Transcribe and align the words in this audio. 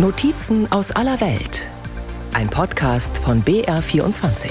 Notizen 0.00 0.70
aus 0.70 0.92
aller 0.92 1.20
Welt. 1.20 1.68
Ein 2.32 2.48
Podcast 2.48 3.18
von 3.18 3.42
BR24. 3.42 4.48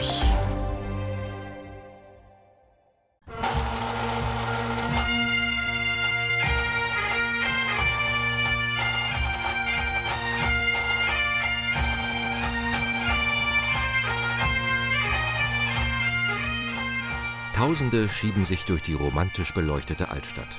Tausende 17.55 18.09
schieben 18.09 18.43
sich 18.43 18.66
durch 18.66 18.82
die 18.82 18.95
romantisch 18.95 19.54
beleuchtete 19.54 20.09
Altstadt. 20.09 20.57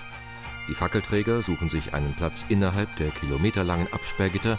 Die 0.68 0.74
Fackelträger 0.74 1.42
suchen 1.42 1.70
sich 1.70 1.94
einen 1.94 2.14
Platz 2.14 2.44
innerhalb 2.48 2.94
der 2.96 3.10
kilometerlangen 3.10 3.90
Absperrgitter, 3.92 4.58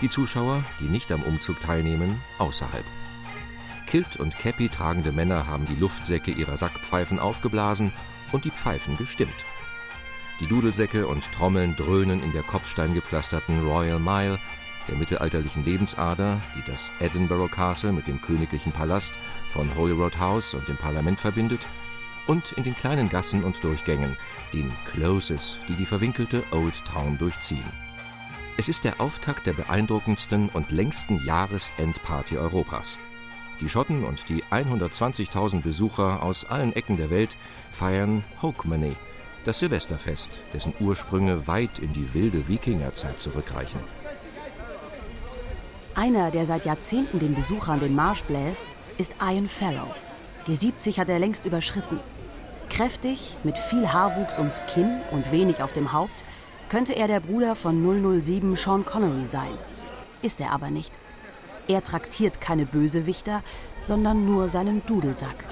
die 0.00 0.08
Zuschauer, 0.08 0.62
die 0.80 0.88
nicht 0.88 1.10
am 1.10 1.22
Umzug 1.22 1.60
teilnehmen, 1.60 2.20
außerhalb. 2.38 2.84
Kilt 3.86 4.16
und 4.18 4.38
Käppi 4.38 4.68
tragende 4.68 5.12
Männer 5.12 5.46
haben 5.46 5.66
die 5.66 5.80
Luftsäcke 5.80 6.30
ihrer 6.30 6.56
Sackpfeifen 6.56 7.18
aufgeblasen 7.18 7.92
und 8.32 8.44
die 8.44 8.50
Pfeifen 8.50 8.96
gestimmt. 8.96 9.44
Die 10.40 10.46
Dudelsäcke 10.46 11.06
und 11.06 11.24
Trommeln 11.32 11.74
dröhnen 11.74 12.22
in 12.22 12.32
der 12.32 12.42
kopfsteingepflasterten 12.42 13.66
Royal 13.66 13.98
Mile, 13.98 14.38
der 14.86 14.96
mittelalterlichen 14.96 15.64
Lebensader, 15.64 16.40
die 16.54 16.70
das 16.70 16.92
Edinburgh 17.00 17.48
Castle 17.48 17.92
mit 17.92 18.06
dem 18.06 18.22
königlichen 18.22 18.70
Palast 18.70 19.12
von 19.52 19.74
Holyrood 19.74 20.18
House 20.20 20.54
und 20.54 20.68
dem 20.68 20.76
Parlament 20.76 21.18
verbindet, 21.18 21.66
und 22.28 22.52
in 22.52 22.62
den 22.62 22.76
kleinen 22.76 23.08
Gassen 23.08 23.42
und 23.42 23.62
Durchgängen, 23.64 24.16
den 24.52 24.70
Closes, 24.92 25.58
die 25.68 25.74
die 25.74 25.86
verwinkelte 25.86 26.44
Old 26.52 26.74
Town 26.84 27.18
durchziehen. 27.18 27.64
Es 28.56 28.68
ist 28.68 28.84
der 28.84 29.00
Auftakt 29.00 29.46
der 29.46 29.54
beeindruckendsten 29.54 30.48
und 30.50 30.70
längsten 30.70 31.24
Jahresendparty 31.24 32.38
Europas. 32.38 32.98
Die 33.60 33.68
Schotten 33.68 34.04
und 34.04 34.28
die 34.28 34.44
120.000 34.44 35.62
Besucher 35.62 36.22
aus 36.22 36.44
allen 36.44 36.74
Ecken 36.74 36.96
der 36.96 37.10
Welt 37.10 37.34
feiern 37.72 38.22
Hogmanay, 38.42 38.94
das 39.44 39.60
Silvesterfest, 39.60 40.38
dessen 40.52 40.74
Ursprünge 40.78 41.46
weit 41.46 41.78
in 41.78 41.92
die 41.92 42.12
wilde 42.14 42.46
Wikingerzeit 42.48 43.18
zurückreichen. 43.18 43.80
Einer, 45.94 46.30
der 46.30 46.46
seit 46.46 46.64
Jahrzehnten 46.64 47.18
den 47.18 47.34
Besuchern 47.34 47.80
den 47.80 47.94
Marsch 47.94 48.22
bläst, 48.22 48.66
ist 48.98 49.14
Ian 49.20 49.48
Farrow. 49.48 49.94
Die 50.46 50.54
70 50.54 51.00
hat 51.00 51.08
er 51.08 51.18
längst 51.18 51.44
überschritten. 51.44 51.98
Kräftig, 52.70 53.36
mit 53.44 53.58
viel 53.58 53.92
Haarwuchs 53.92 54.38
ums 54.38 54.60
Kinn 54.72 55.00
und 55.10 55.32
wenig 55.32 55.62
auf 55.62 55.72
dem 55.72 55.92
Haupt, 55.92 56.24
könnte 56.68 56.94
er 56.94 57.08
der 57.08 57.20
Bruder 57.20 57.54
von 57.56 58.20
007 58.20 58.56
Sean 58.56 58.84
Connery 58.84 59.26
sein. 59.26 59.52
Ist 60.22 60.40
er 60.40 60.52
aber 60.52 60.70
nicht. 60.70 60.92
Er 61.66 61.82
traktiert 61.82 62.40
keine 62.40 62.66
Bösewichter, 62.66 63.42
sondern 63.82 64.26
nur 64.26 64.48
seinen 64.48 64.84
Dudelsack. 64.86 65.44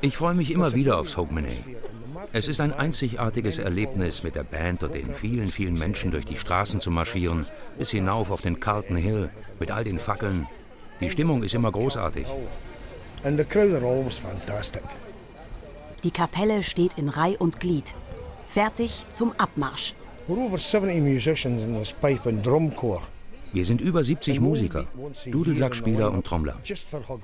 Ich 0.00 0.16
freue 0.16 0.34
mich 0.34 0.50
immer 0.50 0.74
wieder 0.74 0.98
aufs 0.98 1.16
Hogmanay. 1.16 1.56
Es 2.32 2.48
ist 2.48 2.60
ein 2.60 2.72
einzigartiges 2.72 3.58
Erlebnis, 3.58 4.22
mit 4.22 4.34
der 4.36 4.44
Band 4.44 4.82
und 4.82 4.94
den 4.94 5.14
vielen, 5.14 5.48
vielen 5.48 5.74
Menschen 5.74 6.10
durch 6.10 6.24
die 6.24 6.36
Straßen 6.36 6.80
zu 6.80 6.90
marschieren, 6.90 7.46
bis 7.78 7.90
hinauf 7.90 8.30
auf 8.30 8.42
den 8.42 8.60
Carlton 8.60 8.96
Hill 8.96 9.30
mit 9.58 9.70
all 9.70 9.84
den 9.84 9.98
Fackeln. 9.98 10.46
Die 11.00 11.10
Stimmung 11.10 11.42
ist 11.42 11.54
immer 11.54 11.72
großartig. 11.72 12.26
And 13.22 13.38
the 13.38 13.44
crowd 13.44 13.72
are 13.72 13.84
always 13.84 14.18
fantastic. 14.18 14.82
Die 16.04 16.10
Kapelle 16.10 16.62
steht 16.62 16.96
in 16.96 17.10
Reih 17.10 17.36
und 17.38 17.60
Glied, 17.60 17.94
fertig 18.48 19.04
zum 19.12 19.32
Abmarsch. 19.36 19.94
We're 20.26 20.38
over 20.38 20.58
70 20.58 21.00
musicians 21.00 21.62
in 21.62 21.76
this 21.76 21.92
pipe 21.92 22.26
and 22.26 22.44
drum 22.44 22.74
corps. 22.74 23.02
Wir 23.52 23.64
sind 23.64 23.80
über 23.80 24.04
70 24.04 24.40
Musiker, 24.40 24.86
Dudelsackspieler 25.26 26.10
und 26.12 26.24
Trommler. 26.24 26.56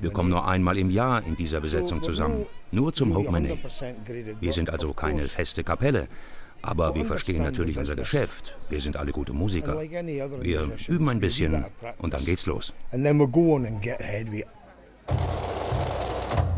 Wir 0.01 0.11
kommen 0.11 0.29
nur 0.29 0.47
einmal 0.47 0.77
im 0.77 0.91
Jahr 0.91 1.25
in 1.25 1.37
dieser 1.37 1.61
Besetzung 1.61 2.03
zusammen, 2.03 2.47
nur 2.73 2.93
zum 2.93 3.15
Hogmanay. 3.15 3.59
Wir 4.41 4.53
sind 4.53 4.69
also 4.69 4.93
keine 4.93 5.23
feste 5.23 5.62
Kapelle, 5.62 6.09
aber 6.62 6.95
wir 6.95 7.06
verstehen 7.06 7.43
natürlich 7.45 7.79
unser 7.79 7.95
Geschäft. 7.95 8.56
Wir 8.69 8.81
sind 8.81 8.97
alle 8.97 9.12
gute 9.12 9.33
Musiker. 9.33 9.81
Wir 9.81 10.71
üben 10.89 11.09
ein 11.09 11.21
bisschen 11.21 11.65
und 11.99 12.12
dann 12.12 12.25
geht's 12.25 12.45
los. 12.47 12.75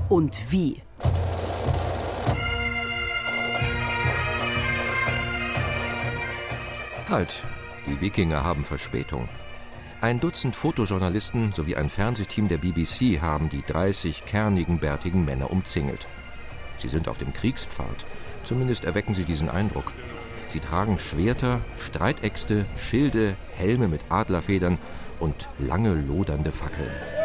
Und 0.08 0.38
wie? 0.50 0.80
Halt, 7.10 7.42
die 7.86 8.00
Wikinger 8.00 8.42
haben 8.42 8.64
Verspätung. 8.64 9.28
Ein 10.00 10.20
Dutzend 10.20 10.54
Fotojournalisten 10.54 11.52
sowie 11.52 11.76
ein 11.76 11.90
Fernsehteam 11.90 12.48
der 12.48 12.58
BBC 12.58 13.20
haben 13.20 13.50
die 13.50 13.62
30 13.66 14.24
kernigen, 14.24 14.78
bärtigen 14.78 15.24
Männer 15.24 15.50
umzingelt. 15.50 16.06
Sie 16.78 16.88
sind 16.88 17.08
auf 17.08 17.18
dem 17.18 17.32
Kriegspfad. 17.34 18.06
Zumindest 18.44 18.84
erwecken 18.84 19.12
sie 19.12 19.24
diesen 19.24 19.50
Eindruck. 19.50 19.92
Sie 20.48 20.60
tragen 20.60 20.98
Schwerter, 20.98 21.60
Streitäxte, 21.84 22.64
Schilde, 22.78 23.34
Helme 23.56 23.88
mit 23.88 24.00
Adlerfedern 24.08 24.78
und 25.20 25.48
lange 25.58 25.92
lodernde 25.94 26.52
Fackeln. 26.52 27.17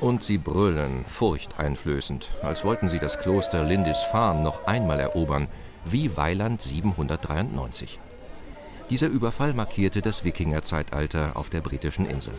Und 0.00 0.22
sie 0.22 0.38
brüllen, 0.38 1.04
furchteinflößend, 1.04 2.26
als 2.42 2.64
wollten 2.64 2.88
sie 2.88 2.98
das 2.98 3.18
Kloster 3.18 3.62
Lindisfarne 3.62 4.42
noch 4.42 4.66
einmal 4.66 4.98
erobern, 4.98 5.46
wie 5.84 6.16
Weiland 6.16 6.62
793. 6.62 7.98
Dieser 8.88 9.08
Überfall 9.08 9.52
markierte 9.52 10.00
das 10.00 10.24
Wikingerzeitalter 10.24 11.36
auf 11.36 11.50
der 11.50 11.60
britischen 11.60 12.06
Insel. 12.06 12.34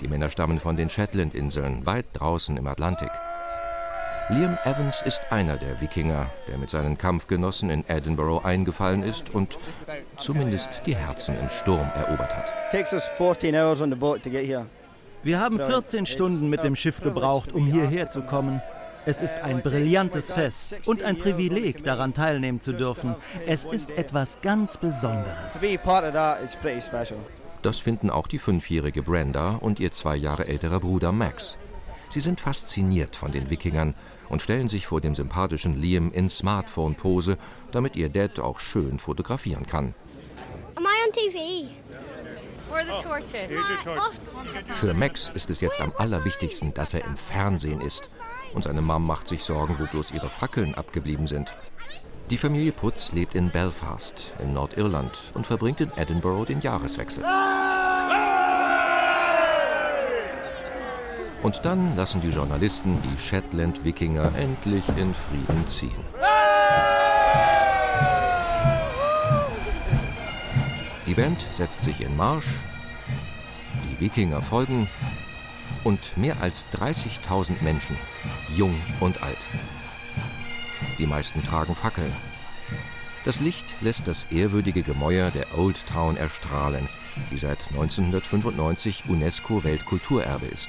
Die 0.00 0.08
Männer 0.08 0.30
stammen 0.30 0.60
von 0.60 0.76
den 0.76 0.88
Shetlandinseln, 0.88 1.84
weit 1.84 2.06
draußen 2.12 2.56
im 2.56 2.66
Atlantik. 2.68 3.10
Liam 4.30 4.56
Evans 4.64 5.02
ist 5.02 5.22
einer 5.30 5.56
der 5.56 5.80
Wikinger, 5.80 6.30
der 6.46 6.58
mit 6.58 6.70
seinen 6.70 6.96
Kampfgenossen 6.96 7.70
in 7.70 7.84
Edinburgh 7.88 8.44
eingefallen 8.44 9.02
ist 9.02 9.30
und 9.30 9.58
zumindest 10.16 10.82
die 10.86 10.94
Herzen 10.94 11.36
im 11.40 11.48
Sturm 11.48 11.90
erobert 11.96 12.36
hat. 12.36 12.52
Wir 15.22 15.40
haben 15.40 15.58
14 15.58 16.06
Stunden 16.06 16.48
mit 16.48 16.62
dem 16.62 16.76
Schiff 16.76 17.00
gebraucht, 17.00 17.52
um 17.52 17.66
hierher 17.66 18.08
zu 18.08 18.22
kommen. 18.22 18.62
Es 19.04 19.20
ist 19.20 19.34
ein 19.34 19.62
brillantes 19.62 20.30
Fest 20.30 20.86
und 20.86 21.02
ein 21.02 21.18
Privileg, 21.18 21.82
daran 21.82 22.14
teilnehmen 22.14 22.60
zu 22.60 22.72
dürfen. 22.72 23.16
Es 23.46 23.64
ist 23.64 23.90
etwas 23.90 24.40
ganz 24.42 24.76
Besonderes. 24.76 25.60
Das 27.62 27.78
finden 27.78 28.10
auch 28.10 28.26
die 28.26 28.38
fünfjährige 28.38 29.02
Brenda 29.02 29.56
und 29.56 29.80
ihr 29.80 29.90
zwei 29.90 30.14
Jahre 30.14 30.46
älterer 30.46 30.80
Bruder 30.80 31.10
Max. 31.10 31.58
Sie 32.10 32.20
sind 32.20 32.40
fasziniert 32.40 33.16
von 33.16 33.32
den 33.32 33.50
Wikingern 33.50 33.94
und 34.28 34.42
stellen 34.42 34.68
sich 34.68 34.86
vor 34.86 35.00
dem 35.00 35.14
sympathischen 35.14 35.80
Liam 35.80 36.12
in 36.12 36.30
Smartphone-Pose, 36.30 37.38
damit 37.72 37.96
ihr 37.96 38.08
Dad 38.08 38.38
auch 38.38 38.60
schön 38.60 38.98
fotografieren 38.98 39.66
kann. 39.66 39.94
Am 40.74 40.84
I 40.84 41.06
on 41.06 41.12
TV? 41.12 41.70
Für 44.72 44.94
Max 44.94 45.30
ist 45.34 45.50
es 45.50 45.60
jetzt 45.60 45.80
am 45.80 45.92
allerwichtigsten, 45.96 46.74
dass 46.74 46.94
er 46.94 47.04
im 47.04 47.16
Fernsehen 47.16 47.80
ist. 47.80 48.10
Und 48.54 48.64
seine 48.64 48.82
Mom 48.82 49.06
macht 49.06 49.28
sich 49.28 49.42
Sorgen, 49.42 49.78
wo 49.78 49.84
bloß 49.84 50.12
ihre 50.12 50.30
Fackeln 50.30 50.74
abgeblieben 50.74 51.26
sind. 51.26 51.54
Die 52.30 52.38
Familie 52.38 52.72
Putz 52.72 53.12
lebt 53.12 53.34
in 53.34 53.50
Belfast 53.50 54.32
in 54.38 54.52
Nordirland 54.52 55.12
und 55.34 55.46
verbringt 55.46 55.80
in 55.80 55.90
Edinburgh 55.96 56.44
den 56.44 56.60
Jahreswechsel. 56.60 57.24
Und 61.42 61.64
dann 61.64 61.96
lassen 61.96 62.20
die 62.20 62.30
Journalisten 62.30 62.98
die 63.02 63.18
Shetland-Wikinger 63.18 64.32
endlich 64.36 64.84
in 64.96 65.14
Frieden 65.14 65.68
ziehen. 65.68 66.04
Band 71.18 71.44
setzt 71.50 71.82
sich 71.82 72.00
in 72.00 72.16
Marsch, 72.16 72.46
die 73.82 73.98
Wikinger 73.98 74.40
folgen 74.40 74.88
und 75.82 76.16
mehr 76.16 76.40
als 76.40 76.64
30.000 76.68 77.60
Menschen, 77.60 77.96
jung 78.56 78.80
und 79.00 79.20
alt. 79.20 79.38
Die 80.96 81.06
meisten 81.06 81.42
tragen 81.42 81.74
Fackeln. 81.74 82.12
Das 83.24 83.40
Licht 83.40 83.64
lässt 83.80 84.06
das 84.06 84.28
ehrwürdige 84.30 84.84
Gemäuer 84.84 85.32
der 85.32 85.58
Old 85.58 85.84
Town 85.88 86.16
erstrahlen, 86.16 86.88
die 87.32 87.38
seit 87.38 87.66
1995 87.70 89.06
UNESCO-Weltkulturerbe 89.08 90.46
ist. 90.46 90.68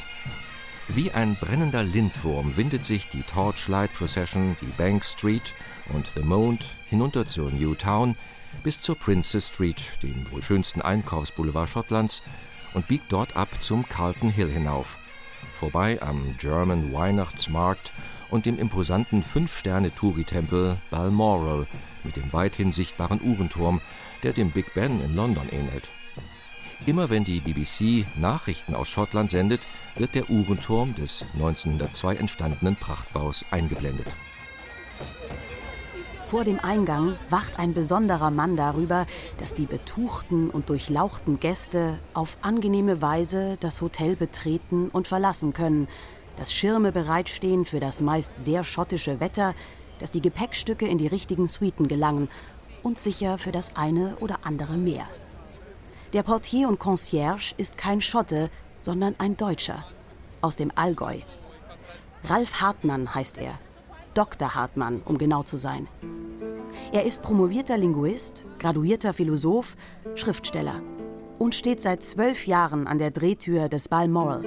Wie 0.87 1.11
ein 1.11 1.35
brennender 1.35 1.83
Lindwurm 1.83 2.57
windet 2.57 2.83
sich 2.85 3.07
die 3.07 3.21
Torchlight 3.21 3.93
Procession 3.93 4.57
die 4.61 4.73
Bank 4.79 5.05
Street 5.05 5.53
und 5.93 6.07
The 6.15 6.23
Mount 6.23 6.65
hinunter 6.89 7.27
zur 7.27 7.51
New 7.51 7.75
Town 7.75 8.15
bis 8.63 8.81
zur 8.81 8.95
Princess 8.95 9.47
Street, 9.47 9.81
dem 10.03 10.29
wohl 10.31 10.43
schönsten 10.43 10.81
Einkaufsboulevard 10.81 11.69
Schottlands, 11.69 12.21
und 12.73 12.87
biegt 12.87 13.11
dort 13.11 13.35
ab 13.35 13.49
zum 13.59 13.87
Carlton 13.87 14.29
Hill 14.29 14.49
hinauf, 14.49 14.99
vorbei 15.53 16.01
am 16.01 16.35
German 16.37 16.93
Weihnachtsmarkt 16.93 17.91
und 18.29 18.45
dem 18.45 18.59
imposanten 18.59 19.23
Fünf-Sterne-Touri-Tempel 19.23 20.77
Balmoral 20.91 21.65
mit 22.03 22.15
dem 22.15 22.31
weithin 22.31 22.71
sichtbaren 22.71 23.21
Uhrenturm, 23.21 23.81
der 24.23 24.33
dem 24.33 24.51
Big 24.51 24.73
Ben 24.73 25.03
in 25.03 25.15
London 25.15 25.47
ähnelt. 25.51 25.89
Immer 26.85 27.09
wenn 27.09 27.25
die 27.25 27.41
BBC 27.41 28.05
Nachrichten 28.17 28.73
aus 28.73 28.87
Schottland 28.87 29.31
sendet, 29.31 29.61
wird 29.95 30.15
der 30.15 30.29
Uhrenturm 30.29 30.95
des 30.95 31.25
1902 31.33 32.15
entstandenen 32.15 32.75
Prachtbaus 32.77 33.45
eingeblendet. 33.51 34.07
Vor 36.29 36.43
dem 36.43 36.59
Eingang 36.59 37.17
wacht 37.31 37.57
ein 37.57 37.73
besonderer 37.73 38.29
Mann 38.29 38.55
darüber, 38.55 39.07
dass 39.39 39.55
die 39.55 39.65
betuchten 39.65 40.51
und 40.51 40.69
durchlauchten 40.69 41.39
Gäste 41.39 41.97
auf 42.13 42.37
angenehme 42.43 43.01
Weise 43.01 43.57
das 43.59 43.81
Hotel 43.81 44.15
betreten 44.15 44.89
und 44.89 45.07
verlassen 45.07 45.53
können, 45.53 45.87
dass 46.37 46.53
Schirme 46.53 46.91
bereitstehen 46.91 47.65
für 47.65 47.79
das 47.79 47.99
meist 47.99 48.33
sehr 48.37 48.63
schottische 48.63 49.19
Wetter, 49.19 49.55
dass 49.97 50.11
die 50.11 50.21
Gepäckstücke 50.21 50.87
in 50.87 50.99
die 50.99 51.07
richtigen 51.07 51.47
Suiten 51.47 51.87
gelangen 51.87 52.29
und 52.83 52.99
sicher 52.99 53.39
für 53.39 53.51
das 53.51 53.75
eine 53.75 54.15
oder 54.17 54.41
andere 54.43 54.77
mehr. 54.77 55.07
Der 56.13 56.21
Portier 56.21 56.69
und 56.69 56.77
Concierge 56.77 57.55
ist 57.57 57.75
kein 57.75 58.01
Schotte, 58.01 58.51
sondern 58.83 59.15
ein 59.17 59.35
Deutscher 59.35 59.83
aus 60.41 60.55
dem 60.55 60.71
Allgäu. 60.75 61.21
Ralf 62.23 62.61
Hartmann 62.61 63.15
heißt 63.15 63.39
er. 63.39 63.59
Dr. 64.13 64.53
Hartmann, 64.53 65.01
um 65.05 65.17
genau 65.17 65.43
zu 65.43 65.57
sein. 65.57 65.87
Er 66.91 67.05
ist 67.05 67.21
promovierter 67.21 67.77
Linguist, 67.77 68.45
graduierter 68.59 69.13
Philosoph, 69.13 69.75
Schriftsteller 70.15 70.81
und 71.37 71.55
steht 71.55 71.81
seit 71.81 72.03
zwölf 72.03 72.47
Jahren 72.47 72.87
an 72.87 72.97
der 72.97 73.11
Drehtür 73.11 73.69
des 73.69 73.87
Balmoral. 73.87 74.43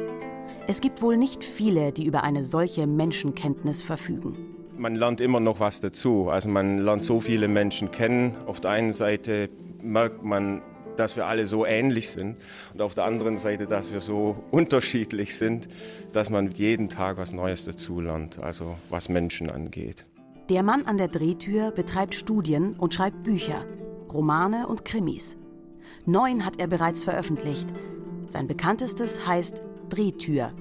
Es 0.69 0.81
gibt 0.81 1.03
wohl 1.03 1.17
nicht 1.17 1.45
viele, 1.45 1.93
die 1.93 2.05
über 2.05 2.23
eine 2.23 2.45
solche 2.45 2.87
Menschenkenntnis 2.87 3.83
verfügen. 3.83 4.37
Man 4.77 4.95
lernt 4.95 5.21
immer 5.21 5.41
noch 5.41 5.61
was 5.61 5.81
dazu. 5.81 6.29
Also 6.29 6.49
man 6.49 6.79
lernt 6.79 7.03
so 7.03 7.21
viele 7.21 7.49
Menschen 7.49 7.91
kennen. 7.91 8.37
Auf 8.47 8.61
der 8.61 8.73
einen 8.73 8.93
Seite 8.93 9.49
merkt 9.81 10.25
man, 10.25 10.63
dass 10.97 11.17
wir 11.17 11.27
alle 11.27 11.47
so 11.47 11.65
ähnlich 11.65 12.11
sind 12.11 12.37
und 12.75 12.83
auf 12.83 12.95
der 12.95 13.05
anderen 13.05 13.39
Seite, 13.39 13.67
dass 13.67 13.93
wir 13.93 14.01
so 14.01 14.37
unterschiedlich 14.51 15.37
sind, 15.37 15.69
dass 16.13 16.31
man 16.31 16.51
jeden 16.51 16.89
Tag 16.89 17.17
was 17.17 17.33
Neues 17.33 17.65
dazulernt, 17.65 18.39
also 18.39 18.77
was 18.89 19.09
Menschen 19.09 19.51
angeht. 19.51 20.05
Der 20.49 20.65
Mann 20.65 20.87
an 20.87 20.97
der 20.97 21.07
Drehtür 21.07 21.71
betreibt 21.71 22.17
Studien 22.17 22.75
und 22.75 22.93
schreibt 22.93 23.23
Bücher, 23.23 23.65
Romane 24.13 24.67
und 24.67 24.85
Krimis. 24.85 25.37
Neun 26.05 26.45
hat 26.45 26.59
er 26.59 26.67
bereits 26.67 27.05
veröffentlicht. 27.05 27.69
Sein 28.27 28.49
bekanntestes 28.49 29.25
heißt 29.25 29.63
Drehtür, 29.89 30.53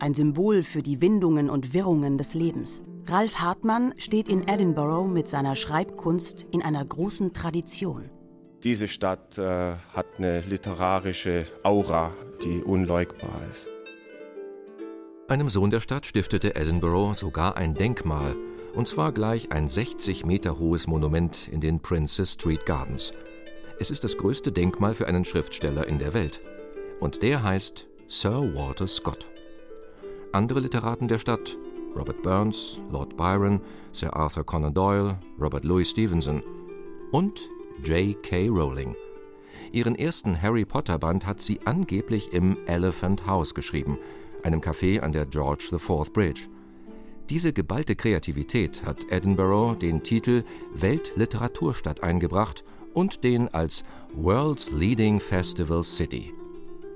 ein 0.00 0.14
Symbol 0.14 0.64
für 0.64 0.82
die 0.82 1.00
Windungen 1.00 1.48
und 1.48 1.74
Wirrungen 1.74 2.18
des 2.18 2.34
Lebens. 2.34 2.82
Ralf 3.06 3.36
Hartmann 3.36 3.94
steht 3.98 4.28
in 4.28 4.48
Edinburgh 4.48 5.08
mit 5.08 5.28
seiner 5.28 5.54
Schreibkunst 5.54 6.46
in 6.50 6.62
einer 6.62 6.84
großen 6.84 7.32
Tradition. 7.32 8.10
Diese 8.64 8.88
Stadt 8.88 9.38
äh, 9.38 9.74
hat 9.94 10.06
eine 10.18 10.40
literarische 10.40 11.46
Aura, 11.62 12.12
die 12.42 12.62
unleugbar 12.62 13.40
ist. 13.48 13.70
Einem 15.28 15.48
Sohn 15.48 15.70
der 15.70 15.80
Stadt 15.80 16.04
stiftete 16.04 16.56
Edinburgh 16.56 17.14
sogar 17.14 17.56
ein 17.56 17.74
Denkmal– 17.74 18.34
und 18.74 18.88
zwar 18.88 19.12
gleich 19.12 19.52
ein 19.52 19.68
60 19.68 20.24
Meter 20.24 20.58
hohes 20.58 20.86
Monument 20.86 21.48
in 21.48 21.60
den 21.60 21.80
Princess 21.80 22.34
Street 22.34 22.66
Gardens. 22.66 23.12
Es 23.78 23.90
ist 23.90 24.04
das 24.04 24.16
größte 24.16 24.52
Denkmal 24.52 24.94
für 24.94 25.06
einen 25.06 25.24
Schriftsteller 25.24 25.86
in 25.86 25.98
der 25.98 26.14
Welt. 26.14 26.40
Und 27.00 27.22
der 27.22 27.42
heißt 27.42 27.86
Sir 28.08 28.54
Walter 28.54 28.86
Scott. 28.86 29.26
Andere 30.32 30.60
Literaten 30.60 31.08
der 31.08 31.18
Stadt 31.18 31.56
Robert 31.96 32.22
Burns, 32.22 32.80
Lord 32.90 33.16
Byron, 33.16 33.60
Sir 33.92 34.14
Arthur 34.14 34.44
Conan 34.44 34.72
Doyle, 34.72 35.18
Robert 35.40 35.64
Louis 35.64 35.90
Stevenson 35.90 36.42
und 37.10 37.40
J.K. 37.84 38.48
Rowling. 38.48 38.94
Ihren 39.72 39.96
ersten 39.96 40.40
Harry 40.40 40.64
Potter 40.64 40.98
Band 40.98 41.26
hat 41.26 41.40
sie 41.40 41.60
angeblich 41.64 42.32
im 42.32 42.56
Elephant 42.66 43.26
House 43.26 43.54
geschrieben, 43.54 43.98
einem 44.42 44.60
Café 44.60 45.00
an 45.00 45.12
der 45.12 45.26
George 45.26 45.68
IV 45.72 46.12
Bridge. 46.12 46.48
Diese 47.30 47.52
geballte 47.52 47.94
Kreativität 47.94 48.84
hat 48.84 49.06
Edinburgh 49.08 49.78
den 49.78 50.02
Titel 50.02 50.42
Weltliteraturstadt 50.74 52.02
eingebracht 52.02 52.64
und 52.92 53.22
den 53.22 53.46
als 53.54 53.84
World's 54.14 54.72
Leading 54.72 55.20
Festival 55.20 55.84
City. 55.84 56.34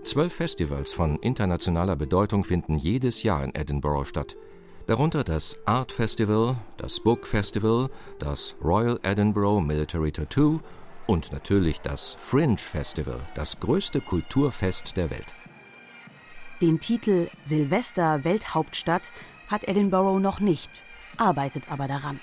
Zwölf 0.02 0.34
Festivals 0.34 0.92
von 0.92 1.20
internationaler 1.20 1.94
Bedeutung 1.94 2.42
finden 2.42 2.76
jedes 2.76 3.22
Jahr 3.22 3.44
in 3.44 3.54
Edinburgh 3.54 4.04
statt. 4.04 4.36
Darunter 4.88 5.22
das 5.22 5.56
Art 5.66 5.92
Festival, 5.92 6.56
das 6.78 6.98
Book 6.98 7.28
Festival, 7.28 7.88
das 8.18 8.56
Royal 8.60 8.98
Edinburgh 9.04 9.64
Military 9.64 10.10
Tattoo 10.10 10.58
und 11.06 11.30
natürlich 11.30 11.80
das 11.80 12.16
Fringe 12.18 12.58
Festival, 12.58 13.20
das 13.36 13.60
größte 13.60 14.00
Kulturfest 14.00 14.96
der 14.96 15.10
Welt. 15.10 15.32
Den 16.60 16.80
Titel 16.80 17.28
Silvester 17.44 18.24
Welthauptstadt 18.24 19.12
hat 19.54 19.68
Edinburgh 19.68 20.18
noch 20.18 20.40
nicht, 20.40 20.68
arbeitet 21.16 21.70
aber 21.70 21.86
daran. 21.86 22.18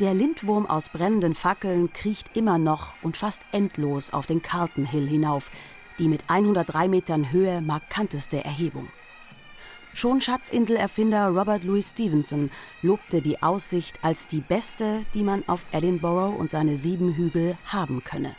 Der 0.00 0.14
Lindwurm 0.14 0.64
aus 0.66 0.88
brennenden 0.88 1.34
Fackeln 1.34 1.92
kriecht 1.92 2.34
immer 2.34 2.56
noch 2.56 2.94
und 3.02 3.18
fast 3.18 3.42
endlos 3.52 4.12
auf 4.14 4.24
den 4.24 4.40
Carlton 4.40 4.86
Hill 4.86 5.06
hinauf, 5.06 5.50
die 5.98 6.08
mit 6.08 6.22
103 6.28 6.88
Metern 6.88 7.30
Höhe 7.30 7.60
markanteste 7.60 8.42
Erhebung. 8.42 8.88
Schon 9.92 10.22
Schatzinselerfinder 10.22 11.28
Robert 11.28 11.62
Louis 11.64 11.90
Stevenson 11.90 12.50
lobte 12.80 13.20
die 13.20 13.42
Aussicht 13.42 13.98
als 14.02 14.26
die 14.26 14.40
beste, 14.40 15.04
die 15.12 15.22
man 15.22 15.46
auf 15.46 15.66
Edinburgh 15.72 16.38
und 16.38 16.50
seine 16.50 16.78
sieben 16.78 17.14
Hügel 17.16 17.58
haben 17.66 18.02
könne. 18.02 18.34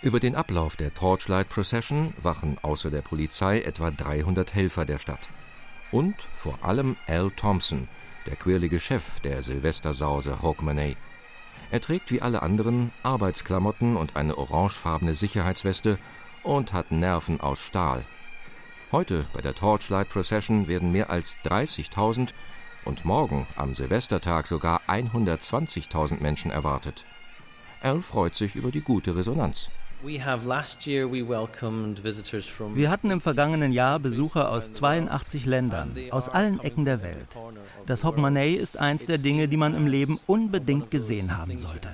Über 0.00 0.18
den 0.18 0.34
Ablauf 0.34 0.74
der 0.74 0.92
Torchlight 0.92 1.48
Procession 1.48 2.14
wachen 2.20 2.56
außer 2.62 2.90
der 2.90 3.02
Polizei 3.02 3.60
etwa 3.60 3.92
300 3.92 4.54
Helfer 4.54 4.84
der 4.84 4.98
Stadt 4.98 5.28
und 5.92 6.16
vor 6.34 6.58
allem 6.62 6.96
Al 7.06 7.30
Thompson, 7.30 7.86
der 8.26 8.34
quirlige 8.34 8.80
Chef 8.80 9.20
der 9.20 9.42
Silvestersause 9.42 10.42
Hogmanay. 10.42 10.96
Er 11.70 11.80
trägt 11.80 12.10
wie 12.10 12.20
alle 12.20 12.42
anderen 12.42 12.92
Arbeitsklamotten 13.02 13.96
und 13.96 14.16
eine 14.16 14.36
orangefarbene 14.36 15.14
Sicherheitsweste 15.14 15.98
und 16.42 16.72
hat 16.72 16.90
Nerven 16.90 17.40
aus 17.40 17.60
Stahl. 17.60 18.04
Heute 18.90 19.26
bei 19.32 19.40
der 19.40 19.54
Torchlight 19.54 20.10
Procession 20.10 20.68
werden 20.68 20.92
mehr 20.92 21.08
als 21.08 21.36
30.000 21.44 22.30
und 22.84 23.04
morgen 23.04 23.46
am 23.56 23.74
Silvestertag 23.74 24.46
sogar 24.46 24.82
120.000 24.88 26.20
Menschen 26.20 26.50
erwartet. 26.50 27.04
Al 27.80 28.02
freut 28.02 28.34
sich 28.34 28.54
über 28.54 28.70
die 28.70 28.82
gute 28.82 29.16
Resonanz. 29.16 29.70
Wir 32.74 32.90
hatten 32.90 33.10
im 33.10 33.20
vergangenen 33.20 33.72
Jahr 33.72 34.00
Besucher 34.00 34.50
aus 34.50 34.72
82 34.72 35.46
Ländern, 35.46 35.96
aus 36.10 36.28
allen 36.28 36.58
Ecken 36.60 36.84
der 36.84 37.02
Welt. 37.02 37.28
Das 37.86 38.02
Hogmanay 38.02 38.54
ist 38.54 38.78
eins 38.78 39.06
der 39.06 39.18
Dinge, 39.18 39.46
die 39.46 39.56
man 39.56 39.76
im 39.76 39.86
Leben 39.86 40.18
unbedingt 40.26 40.90
gesehen 40.90 41.36
haben 41.36 41.56
sollte. 41.56 41.90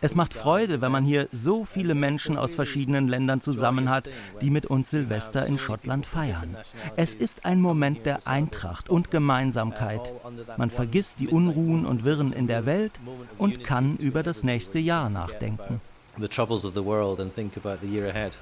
Es 0.00 0.14
macht 0.14 0.32
Freude, 0.32 0.80
wenn 0.80 0.90
man 0.90 1.04
hier 1.04 1.28
so 1.32 1.66
viele 1.66 1.94
Menschen 1.94 2.38
aus 2.38 2.54
verschiedenen 2.54 3.08
Ländern 3.08 3.42
zusammen 3.42 3.90
hat, 3.90 4.08
die 4.40 4.50
mit 4.50 4.64
uns 4.64 4.88
Silvester 4.90 5.44
in 5.44 5.58
Schottland 5.58 6.06
feiern. 6.06 6.56
Es 6.96 7.14
ist 7.14 7.44
ein 7.44 7.60
Moment 7.60 8.06
der 8.06 8.26
Eintracht 8.26 8.88
und 8.88 9.10
Gemeinsamkeit. 9.10 10.12
Man 10.56 10.70
vergisst 10.70 11.20
die 11.20 11.28
Unruhen 11.28 11.84
und 11.84 12.04
Wirren 12.04 12.32
in 12.32 12.46
der 12.46 12.64
Welt 12.64 12.92
und 13.36 13.64
kann 13.64 13.96
über 13.98 14.22
das 14.22 14.44
nächste 14.44 14.78
Jahr 14.78 15.10
nachdenken 15.10 15.80
the 16.20 16.28
troubles 16.28 16.64
of 16.64 16.74
the 16.74 16.82
world 16.82 17.20
and 17.20 17.32
think 17.32 17.56
about 17.56 17.80
the 17.80 17.88
year 17.88 18.08
ahead. 18.08 18.36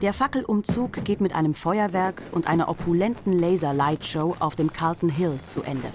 Der 0.00 0.14
Fackelumzug 0.14 1.04
geht 1.04 1.20
mit 1.20 1.34
einem 1.34 1.52
Feuerwerk 1.52 2.22
und 2.32 2.46
einer 2.46 2.70
opulenten 2.70 3.38
Laser-Light-Show 3.38 4.36
auf 4.38 4.56
dem 4.56 4.72
Carlton 4.72 5.10
Hill 5.10 5.38
zu 5.46 5.62
Ende. 5.62 5.88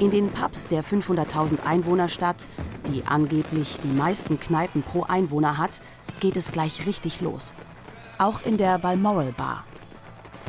In 0.00 0.10
den 0.10 0.30
Pubs 0.30 0.66
der 0.66 0.82
500.000 0.82 1.64
Einwohnerstadt, 1.64 2.48
die 2.88 3.04
angeblich 3.06 3.78
die 3.84 3.92
meisten 3.92 4.40
Kneipen 4.40 4.82
pro 4.82 5.04
Einwohner 5.04 5.58
hat, 5.58 5.80
geht 6.18 6.36
es 6.36 6.50
gleich 6.50 6.86
richtig 6.86 7.20
los. 7.20 7.54
Auch 8.18 8.44
in 8.44 8.56
der 8.56 8.78
Balmoral 8.78 9.32
Bar. 9.32 9.64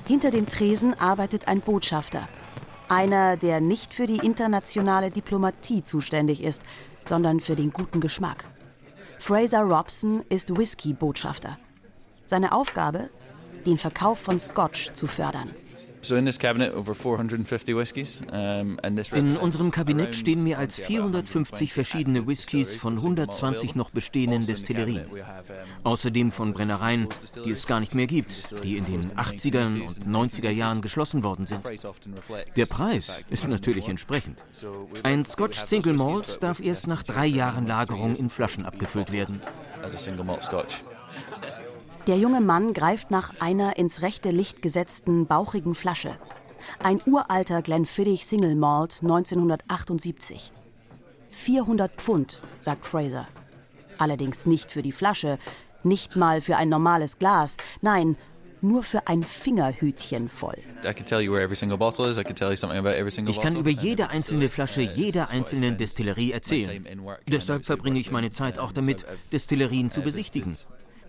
Hinter 0.07 0.31
dem 0.31 0.47
Tresen 0.47 0.99
arbeitet 0.99 1.47
ein 1.47 1.61
Botschafter, 1.61 2.27
einer, 2.89 3.37
der 3.37 3.61
nicht 3.61 3.93
für 3.93 4.05
die 4.05 4.17
internationale 4.17 5.09
Diplomatie 5.09 5.83
zuständig 5.83 6.43
ist, 6.43 6.61
sondern 7.05 7.39
für 7.39 7.55
den 7.55 7.71
guten 7.71 8.01
Geschmack. 8.01 8.45
Fraser 9.19 9.61
Robson 9.61 10.23
ist 10.29 10.55
Whisky-Botschafter. 10.55 11.57
Seine 12.25 12.51
Aufgabe? 12.51 13.09
Den 13.65 13.77
Verkauf 13.77 14.19
von 14.19 14.39
Scotch 14.39 14.93
zu 14.93 15.07
fördern. 15.07 15.51
In 19.13 19.37
unserem 19.37 19.71
Kabinett 19.71 20.15
stehen 20.15 20.43
mehr 20.43 20.59
als 20.59 20.75
450 20.77 21.73
verschiedene 21.73 22.27
Whiskys 22.27 22.75
von 22.75 22.97
120 22.97 23.75
noch 23.75 23.89
bestehenden 23.89 24.45
Destillerien. 24.45 25.05
Außerdem 25.83 26.31
von 26.31 26.53
Brennereien, 26.53 27.07
die 27.43 27.51
es 27.51 27.67
gar 27.67 27.79
nicht 27.79 27.95
mehr 27.95 28.07
gibt, 28.07 28.49
die 28.63 28.77
in 28.77 28.85
den 28.85 29.11
80er 29.13 29.65
und 29.65 30.07
90er 30.07 30.49
Jahren 30.49 30.81
geschlossen 30.81 31.23
worden 31.23 31.45
sind. 31.45 31.61
Der 32.55 32.65
Preis 32.65 33.21
ist 33.29 33.47
natürlich 33.47 33.87
entsprechend. 33.87 34.43
Ein 35.03 35.23
Scotch 35.25 35.59
Single 35.59 35.93
Malt 35.93 36.41
darf 36.41 36.59
erst 36.59 36.87
nach 36.87 37.03
drei 37.03 37.25
Jahren 37.25 37.67
Lagerung 37.67 38.15
in 38.15 38.29
Flaschen 38.29 38.65
abgefüllt 38.65 39.11
werden. 39.11 39.41
Der 42.07 42.17
junge 42.17 42.39
Mann 42.39 42.73
greift 42.73 43.09
nach 43.09 43.39
einer 43.39 43.77
ins 43.77 44.03
rechte 44.03 44.29
Licht 44.29 44.61
gesetzten, 44.61 45.25
bauchigen 45.25 45.73
Flasche. 45.73 46.11
Ein 46.77 47.01
uralter 47.07 47.63
Glenfiddich 47.63 48.27
Single 48.27 48.55
Malt 48.55 48.99
1978. 49.01 50.51
400 51.31 51.91
Pfund, 51.95 52.41
sagt 52.59 52.85
Fraser. 52.85 53.27
Allerdings 53.97 54.45
nicht 54.45 54.71
für 54.71 54.83
die 54.83 54.91
Flasche, 54.91 55.39
nicht 55.83 56.15
mal 56.15 56.41
für 56.41 56.57
ein 56.57 56.69
normales 56.69 57.17
Glas, 57.17 57.57
nein, 57.81 58.17
nur 58.61 58.83
für 58.83 59.07
ein 59.07 59.23
Fingerhütchen 59.23 60.29
voll. 60.29 60.57
Ich 63.27 63.41
kann 63.41 63.55
über 63.55 63.69
jede 63.69 64.09
einzelne 64.09 64.49
Flasche 64.49 64.81
jeder 64.81 65.29
einzelnen 65.29 65.77
Destillerie 65.77 66.31
erzählen. 66.31 66.85
Deshalb 67.27 67.65
verbringe 67.65 67.99
ich 67.99 68.11
meine 68.11 68.29
Zeit 68.29 68.59
auch 68.59 68.71
damit, 68.71 69.05
Destillerien 69.31 69.89
zu 69.89 70.01
besichtigen. 70.01 70.55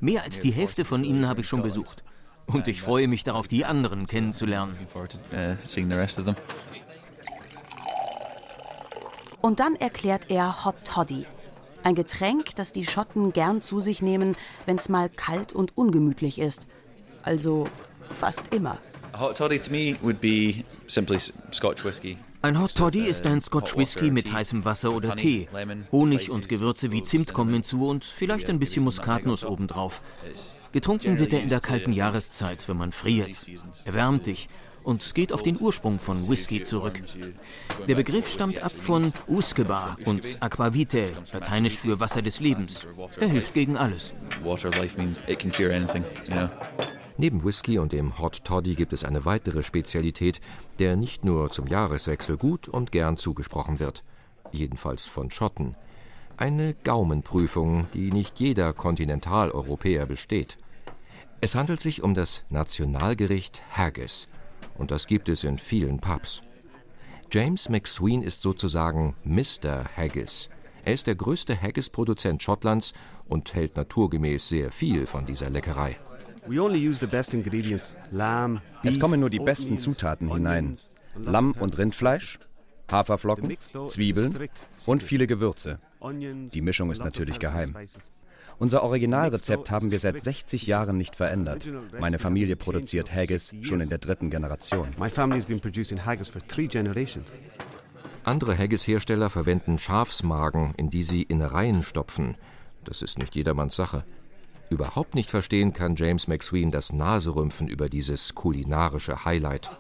Mehr 0.00 0.24
als 0.24 0.40
die 0.40 0.50
Hälfte 0.50 0.84
von 0.84 1.04
ihnen 1.04 1.28
habe 1.28 1.40
ich 1.40 1.48
schon 1.48 1.62
besucht. 1.62 2.04
Und 2.46 2.68
ich 2.68 2.80
freue 2.80 3.08
mich 3.08 3.24
darauf, 3.24 3.48
die 3.48 3.64
anderen 3.64 4.06
kennenzulernen. 4.06 4.76
Und 9.40 9.60
dann 9.60 9.76
erklärt 9.76 10.30
er 10.30 10.64
Hot 10.64 10.76
Toddy. 10.84 11.26
Ein 11.82 11.94
Getränk, 11.94 12.56
das 12.56 12.72
die 12.72 12.84
Schotten 12.84 13.32
gern 13.32 13.62
zu 13.62 13.80
sich 13.80 14.02
nehmen, 14.02 14.36
wenn 14.64 14.76
es 14.76 14.88
mal 14.88 15.08
kalt 15.08 15.52
und 15.52 15.76
ungemütlich 15.76 16.38
ist. 16.40 16.66
Also 17.22 17.66
fast 18.18 18.54
immer. 18.54 18.78
Ein 22.46 22.60
Hot 22.60 22.76
Toddy 22.76 23.00
ist 23.08 23.26
ein 23.26 23.40
Scotch 23.40 23.76
Whisky 23.76 24.12
mit 24.12 24.32
heißem 24.32 24.64
Wasser 24.64 24.92
oder 24.92 25.16
Tee. 25.16 25.48
Honig 25.90 26.30
und 26.30 26.48
Gewürze 26.48 26.92
wie 26.92 27.02
Zimt 27.02 27.32
kommen 27.32 27.52
hinzu 27.52 27.88
und 27.88 28.04
vielleicht 28.04 28.48
ein 28.48 28.60
bisschen 28.60 28.84
Muskatnuss 28.84 29.44
obendrauf. 29.44 30.00
Getrunken 30.70 31.18
wird 31.18 31.32
er 31.32 31.42
in 31.42 31.48
der 31.48 31.58
kalten 31.58 31.92
Jahreszeit, 31.92 32.68
wenn 32.68 32.76
man 32.76 32.92
friert. 32.92 33.50
Er 33.84 33.94
wärmt 33.94 34.28
dich 34.28 34.48
und 34.84 35.12
geht 35.16 35.32
auf 35.32 35.42
den 35.42 35.60
Ursprung 35.60 35.98
von 35.98 36.28
Whisky 36.28 36.62
zurück. 36.62 37.02
Der 37.88 37.96
Begriff 37.96 38.28
stammt 38.28 38.62
ab 38.62 38.70
von 38.70 39.12
Usquebar 39.26 39.96
und 40.04 40.38
Aquavite, 40.38 41.08
lateinisch 41.32 41.78
für 41.78 41.98
Wasser 41.98 42.22
des 42.22 42.38
Lebens. 42.38 42.86
Er 43.18 43.26
hilft 43.26 43.54
gegen 43.54 43.76
alles. 43.76 44.14
Neben 47.18 47.44
Whisky 47.44 47.78
und 47.78 47.92
dem 47.92 48.18
Hot 48.18 48.44
Toddy 48.44 48.74
gibt 48.74 48.92
es 48.92 49.02
eine 49.02 49.24
weitere 49.24 49.62
Spezialität, 49.62 50.40
der 50.78 50.96
nicht 50.96 51.24
nur 51.24 51.50
zum 51.50 51.66
Jahreswechsel 51.66 52.36
gut 52.36 52.68
und 52.68 52.92
gern 52.92 53.16
zugesprochen 53.16 53.78
wird, 53.78 54.04
jedenfalls 54.52 55.06
von 55.06 55.30
Schotten. 55.30 55.76
Eine 56.36 56.74
Gaumenprüfung, 56.84 57.86
die 57.94 58.12
nicht 58.12 58.38
jeder 58.38 58.74
Kontinentaleuropäer 58.74 60.04
besteht. 60.04 60.58
Es 61.40 61.54
handelt 61.54 61.80
sich 61.80 62.02
um 62.02 62.12
das 62.12 62.44
Nationalgericht 62.50 63.62
Haggis, 63.70 64.28
und 64.76 64.90
das 64.90 65.06
gibt 65.06 65.30
es 65.30 65.44
in 65.44 65.56
vielen 65.56 66.00
Pubs. 66.00 66.42
James 67.32 67.70
McSween 67.70 68.22
ist 68.22 68.42
sozusagen 68.42 69.14
Mr. 69.24 69.84
Haggis. 69.96 70.50
Er 70.84 70.92
ist 70.92 71.06
der 71.06 71.16
größte 71.16 71.60
Haggis-Produzent 71.60 72.42
Schottlands 72.42 72.92
und 73.26 73.54
hält 73.54 73.76
naturgemäß 73.76 74.48
sehr 74.48 74.70
viel 74.70 75.06
von 75.06 75.24
dieser 75.24 75.50
Leckerei. 75.50 75.96
Es 78.82 79.00
kommen 79.00 79.20
nur 79.20 79.30
die 79.30 79.38
besten 79.38 79.78
Zutaten 79.78 80.32
hinein. 80.32 80.76
Lamm- 81.16 81.52
und 81.52 81.78
Rindfleisch, 81.78 82.38
Haferflocken, 82.90 83.56
Zwiebeln 83.88 84.48
und 84.86 85.02
viele 85.02 85.26
Gewürze. 85.26 85.80
Die 86.12 86.60
Mischung 86.60 86.90
ist 86.90 87.02
natürlich 87.02 87.38
geheim. 87.38 87.74
Unser 88.58 88.82
Originalrezept 88.82 89.70
haben 89.70 89.90
wir 89.90 89.98
seit 89.98 90.22
60 90.22 90.66
Jahren 90.66 90.96
nicht 90.96 91.16
verändert. 91.16 91.68
Meine 92.00 92.18
Familie 92.18 92.56
produziert 92.56 93.12
Haggis 93.12 93.54
schon 93.62 93.80
in 93.80 93.88
der 93.88 93.98
dritten 93.98 94.30
Generation. 94.30 94.88
Andere 98.24 98.58
Haggis-Hersteller 98.58 99.30
verwenden 99.30 99.78
Schafsmagen, 99.78 100.74
in 100.76 100.90
die 100.90 101.02
sie 101.02 101.22
Innereien 101.22 101.82
stopfen. 101.82 102.36
Das 102.82 103.02
ist 103.02 103.18
nicht 103.18 103.34
jedermanns 103.34 103.76
Sache. 103.76 104.04
Überhaupt 104.68 105.14
nicht 105.14 105.30
verstehen 105.30 105.72
kann 105.72 105.94
James 105.94 106.26
McSween 106.26 106.70
das 106.70 106.92
Naserümpfen 106.92 107.68
über 107.68 107.88
dieses 107.88 108.34
kulinarische 108.34 109.24
Highlight. 109.24 109.70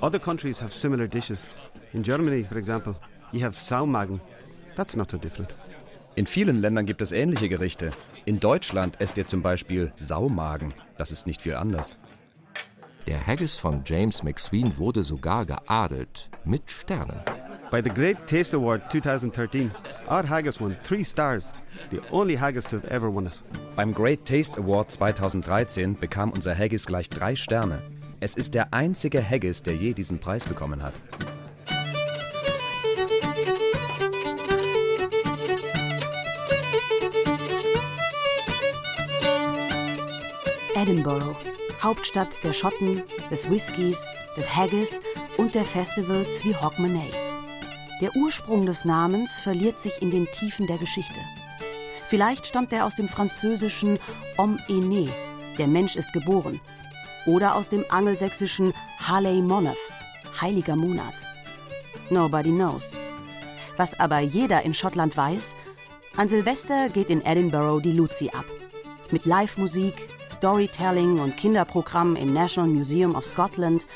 Other 0.00 0.20
countries 0.20 0.62
have 0.62 0.72
similar 0.72 1.08
dishes. 1.08 1.46
In 1.92 2.02
Germany, 2.02 2.44
for 2.44 2.56
example, 2.56 2.94
you 3.32 3.42
have 3.42 3.58
Saumagen. 3.58 4.20
That's 4.76 4.94
not 4.94 5.10
so 5.10 5.18
different. 5.18 5.54
In 6.14 6.26
vielen 6.26 6.60
Ländern 6.60 6.86
gibt 6.86 7.02
es 7.02 7.12
ähnliche 7.12 7.48
Gerichte. 7.48 7.90
In 8.24 8.38
Deutschland 8.38 9.00
esst 9.00 9.18
ihr 9.18 9.26
zum 9.26 9.42
Beispiel 9.42 9.92
Saumagen. 9.98 10.72
Das 10.96 11.10
ist 11.10 11.26
nicht 11.26 11.42
viel 11.42 11.54
anders. 11.54 11.96
Der 13.06 13.26
Haggis 13.26 13.56
von 13.56 13.82
James 13.84 14.22
McSween 14.22 14.76
wurde 14.78 15.02
sogar 15.02 15.46
geadelt 15.46 16.28
mit 16.44 16.70
Sternen. 16.70 17.20
By 17.70 17.82
the 17.82 17.90
Great 17.90 18.26
Taste 18.26 18.54
Award 18.54 18.90
2013, 18.90 19.70
our 20.08 20.22
haggis 20.22 20.58
won 20.58 20.74
three 20.84 21.04
stars. 21.04 21.52
The 21.90 22.00
only 22.10 22.34
haggis 22.34 22.64
to 22.66 22.76
have 22.76 22.86
ever 22.86 23.10
won 23.10 23.26
it. 23.26 23.42
Beim 23.76 23.92
Great 23.92 24.24
Taste 24.24 24.56
Award 24.56 24.90
2013 24.90 25.94
bekam 25.94 26.32
unser 26.32 26.54
Haggis 26.54 26.86
gleich 26.86 27.10
drei 27.10 27.36
Sterne. 27.36 27.82
Es 28.20 28.36
ist 28.36 28.54
der 28.54 28.72
einzige 28.72 29.22
Haggis, 29.22 29.62
der 29.62 29.74
je 29.74 29.92
diesen 29.92 30.18
Preis 30.18 30.46
bekommen 30.46 30.82
hat. 30.82 30.94
Edinburgh, 40.74 41.36
Hauptstadt 41.82 42.42
der 42.42 42.54
Schotten, 42.54 43.02
des 43.30 43.50
Whiskys, 43.50 44.08
des 44.38 44.56
Haggis 44.56 45.00
und 45.36 45.54
der 45.54 45.66
Festivals 45.66 46.42
wie 46.44 46.54
Hogmanay. 46.54 47.27
Der 48.00 48.14
Ursprung 48.14 48.64
des 48.64 48.84
Namens 48.84 49.38
verliert 49.38 49.80
sich 49.80 50.00
in 50.00 50.10
den 50.10 50.26
Tiefen 50.30 50.68
der 50.68 50.78
Geschichte. 50.78 51.18
Vielleicht 52.08 52.46
stammt 52.46 52.72
er 52.72 52.86
aus 52.86 52.94
dem 52.94 53.08
französischen 53.08 53.98
Om 54.36 54.58
est 54.68 55.10
der 55.58 55.66
Mensch 55.66 55.96
ist 55.96 56.12
geboren, 56.12 56.60
oder 57.26 57.56
aus 57.56 57.68
dem 57.68 57.84
angelsächsischen 57.88 58.72
Halei 59.00 59.42
Moneth, 59.42 59.76
heiliger 60.40 60.76
Monat. 60.76 61.14
Nobody 62.08 62.50
knows. 62.50 62.92
Was 63.76 63.98
aber 63.98 64.20
jeder 64.20 64.62
in 64.62 64.74
Schottland 64.74 65.16
weiß, 65.16 65.56
an 66.16 66.28
Silvester 66.28 66.88
geht 66.88 67.10
in 67.10 67.24
Edinburgh 67.24 67.80
die 67.82 67.92
Luzi 67.92 68.28
ab. 68.28 68.44
Mit 69.10 69.26
Live-Musik, 69.26 70.08
Storytelling 70.30 71.18
und 71.18 71.36
Kinderprogramm 71.36 72.14
im 72.14 72.32
National 72.32 72.70
Museum 72.70 73.16
of 73.16 73.24
Scotland, 73.24 73.86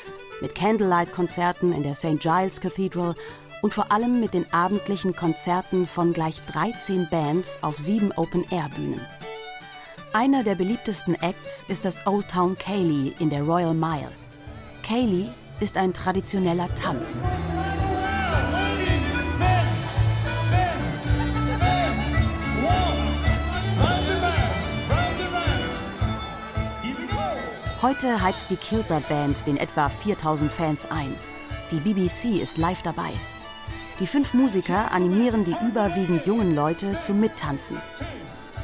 mit 0.41 0.55
Candlelight-Konzerten 0.55 1.71
in 1.71 1.83
der 1.83 1.95
St. 1.95 2.19
Giles 2.19 2.59
Cathedral 2.59 3.15
und 3.63 3.73
vor 3.73 3.91
allem 3.93 4.19
mit 4.19 4.33
den 4.33 4.45
abendlichen 4.51 5.15
Konzerten 5.15 5.87
von 5.87 6.11
gleich 6.13 6.41
13 6.51 7.07
Bands 7.09 7.59
auf 7.63 7.79
sieben 7.79 8.11
Open-Air-Bühnen. 8.11 8.99
Einer 10.11 10.43
der 10.43 10.55
beliebtesten 10.55 11.15
Acts 11.15 11.63
ist 11.69 11.85
das 11.85 12.05
Old 12.05 12.27
Town 12.27 12.57
Cayley 12.57 13.15
in 13.19 13.29
der 13.29 13.41
Royal 13.41 13.73
Mile. 13.73 14.11
Cayley 14.83 15.29
ist 15.61 15.77
ein 15.77 15.93
traditioneller 15.93 16.67
Tanz. 16.75 17.17
Heute 27.81 28.21
heizt 28.21 28.49
die 28.49 28.57
Kilter 28.57 28.99
Band 28.99 29.47
den 29.47 29.55
etwa 29.55 29.87
4000 29.87 30.51
Fans 30.51 30.85
ein. 30.91 31.15
Die 31.71 31.79
BBC 31.79 32.41
ist 32.41 32.57
live 32.57 32.81
dabei. 32.81 33.11
Die 33.99 34.07
fünf 34.07 34.33
Musiker 34.33 34.91
animieren 34.91 35.45
die 35.45 35.55
überwiegend 35.67 36.25
jungen 36.25 36.55
Leute 36.55 36.99
zum 37.01 37.19
Mittanzen. 37.19 37.77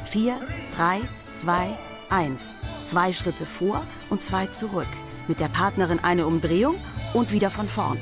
Vier, 0.04 0.36
drei, 0.76 1.00
zwei, 1.32 1.68
eins. 2.08 2.52
Zwei 2.84 3.12
Schritte 3.12 3.46
vor 3.46 3.82
und 4.08 4.20
zwei 4.22 4.46
zurück. 4.46 4.88
Mit 5.28 5.38
der 5.38 5.48
Partnerin 5.48 6.00
eine 6.00 6.26
Umdrehung 6.26 6.74
und 7.14 7.30
wieder 7.30 7.50
von 7.50 7.68
vorn. 7.68 7.98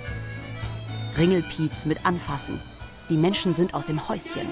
Ringelpiez 1.18 1.84
mit 1.84 2.06
Anfassen. 2.06 2.60
Die 3.10 3.16
Menschen 3.18 3.54
sind 3.54 3.74
aus 3.74 3.84
dem 3.84 4.08
Häuschen. 4.08 4.46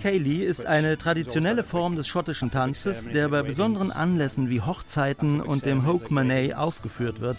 Ceilidh 0.00 0.44
ist 0.44 0.66
eine 0.66 0.98
traditionelle 0.98 1.62
Form 1.62 1.94
des 1.94 2.08
schottischen 2.08 2.50
Tanzes, 2.50 3.04
der 3.04 3.28
bei 3.28 3.42
besonderen 3.42 3.92
Anlässen 3.92 4.50
wie 4.50 4.60
Hochzeiten 4.60 5.40
und 5.40 5.64
dem 5.64 5.86
Hogmanay 5.86 6.54
aufgeführt 6.54 7.20
wird. 7.20 7.36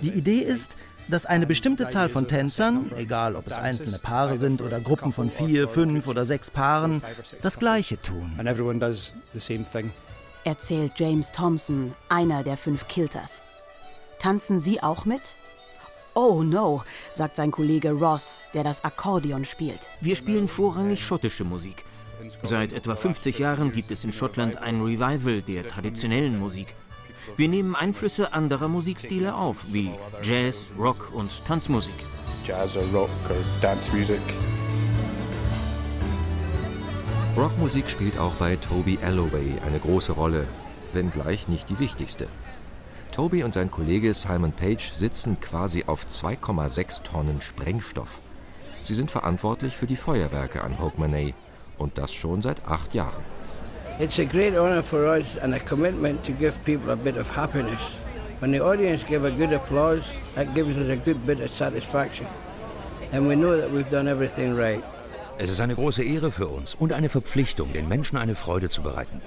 Die 0.00 0.08
Idee 0.08 0.38
ist, 0.38 0.76
dass 1.08 1.26
eine 1.26 1.46
bestimmte 1.46 1.88
Zahl 1.88 2.08
von 2.08 2.26
Tänzern, 2.26 2.90
egal 2.96 3.36
ob 3.36 3.46
es 3.46 3.52
einzelne 3.52 3.98
Paare 3.98 4.38
sind 4.38 4.62
oder 4.62 4.80
Gruppen 4.80 5.12
von 5.12 5.30
vier, 5.30 5.68
fünf 5.68 6.08
oder 6.08 6.24
sechs 6.24 6.50
Paaren, 6.50 7.02
das 7.42 7.58
Gleiche 7.58 8.00
tun. 8.00 8.32
Erzählt 10.44 10.92
James 10.96 11.32
Thompson, 11.32 11.92
einer 12.08 12.42
der 12.42 12.56
fünf 12.56 12.88
Kilters. 12.88 13.42
Tanzen 14.18 14.58
Sie 14.58 14.82
auch 14.82 15.04
mit? 15.04 15.36
Oh 16.14 16.42
no, 16.42 16.82
sagt 17.10 17.36
sein 17.36 17.50
Kollege 17.50 17.92
Ross, 17.92 18.44
der 18.52 18.64
das 18.64 18.84
Akkordeon 18.84 19.44
spielt. 19.46 19.80
Wir 20.00 20.14
spielen 20.14 20.46
vorrangig 20.46 21.02
schottische 21.02 21.44
Musik. 21.44 21.84
Seit 22.42 22.72
etwa 22.72 22.94
50 22.94 23.38
Jahren 23.38 23.72
gibt 23.72 23.90
es 23.90 24.04
in 24.04 24.12
Schottland 24.12 24.58
ein 24.58 24.82
Revival 24.82 25.42
der 25.42 25.66
traditionellen 25.68 26.38
Musik. 26.38 26.74
Wir 27.36 27.48
nehmen 27.48 27.74
Einflüsse 27.74 28.32
anderer 28.32 28.68
Musikstile 28.68 29.34
auf, 29.34 29.72
wie 29.72 29.90
Jazz, 30.22 30.70
Rock 30.78 31.12
und 31.14 31.44
Tanzmusik. 31.46 31.94
Jazz 32.44 32.76
or 32.76 32.84
Rock 32.92 33.10
or 33.30 33.36
Dance 33.60 33.90
Music. 33.94 34.20
Rockmusik 37.36 37.88
spielt 37.88 38.18
auch 38.18 38.34
bei 38.34 38.56
Toby 38.56 38.98
Alloway 39.02 39.58
eine 39.64 39.78
große 39.78 40.12
Rolle, 40.12 40.46
wenngleich 40.92 41.48
nicht 41.48 41.70
die 41.70 41.78
wichtigste. 41.78 42.28
Toby 43.12 43.44
und 43.44 43.52
sein 43.52 43.70
Kollege 43.70 44.14
Simon 44.14 44.52
Page 44.52 44.92
sitzen 44.92 45.38
quasi 45.38 45.84
auf 45.86 46.06
2,6 46.06 47.02
Tonnen 47.02 47.40
Sprengstoff. 47.42 48.18
Sie 48.82 48.94
sind 48.94 49.10
verantwortlich 49.10 49.76
für 49.76 49.86
die 49.86 49.96
Feuerwerke 49.96 50.64
an 50.64 50.80
Hogmanay 50.80 51.34
und 51.76 51.98
das 51.98 52.12
schon 52.14 52.40
seit 52.42 52.66
acht 52.66 52.94
Jahren. 52.94 53.22
It's 54.00 54.18
a 54.18 54.24
great 54.24 54.56
honor 54.56 54.82
for 54.82 55.00
us 55.00 55.36
and 55.38 55.54
a 55.54 55.58
commitment 55.58 56.24
to 56.24 56.32
give 56.32 56.54
people 56.64 56.90
a 56.90 56.96
bit 56.96 57.18
of 57.18 57.36
happiness. 57.36 57.82
When 58.40 58.50
the 58.50 58.60
audience 58.60 59.04
give 59.06 59.24
a 59.26 59.30
good 59.30 59.52
applause, 59.52 60.02
that 60.34 60.52
gives 60.54 60.76
us 60.78 60.88
a 60.88 60.96
good 60.96 61.24
bit 61.26 61.40
of 61.40 61.50
satisfaction. 61.54 62.26
And 63.12 63.28
we 63.28 63.36
know 63.36 63.56
that 63.56 63.70
we've 63.70 63.90
done 63.90 64.10
everything 64.10 64.56
right. 64.56 64.82
Es 65.38 65.50
ist 65.50 65.60
eine 65.60 65.74
große 65.74 66.02
Ehre 66.02 66.30
für 66.30 66.48
uns 66.48 66.74
und 66.74 66.92
eine 66.92 67.10
Verpflichtung, 67.10 67.72
den 67.72 67.88
Menschen 67.88 68.16
eine 68.16 68.34
Freude 68.34 68.70
zu 68.70 68.82
bereiten. 68.82 69.20